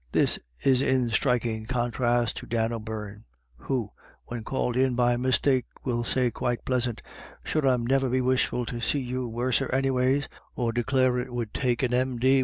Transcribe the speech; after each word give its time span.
This 0.11 0.39
is 0.65 0.81
in 0.81 1.11
striking 1.11 1.67
contrast 1.67 2.35
to 2.37 2.47
Dan 2.47 2.73
O'Beirne, 2.73 3.23
who, 3.57 3.91
when 4.25 4.43
called 4.43 4.75
in 4.75 4.95
by 4.95 5.15
mistake, 5.15 5.65
will 5.83 6.03
say 6.03 6.31
quite 6.31 6.65
\ 6.65 6.65
plisant. 6.65 7.03
"Sure 7.43 7.67
I'd 7.67 7.81
niver 7.81 8.09
be 8.09 8.19
wishful 8.19 8.65
to 8.65 8.81
see 8.81 8.97
you 9.01 9.27
worser 9.27 9.69
anyways," 9.71 10.27
or 10.55 10.71
declare 10.71 11.19
it 11.19 11.31
would 11.31 11.53
take 11.53 11.83
an 11.83 11.91
196 11.91 11.93
IRISH 11.93 12.09
IDYLLS. 12.09 12.15
M.D. 12.15 12.39